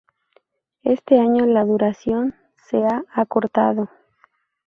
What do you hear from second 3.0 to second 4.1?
acortado.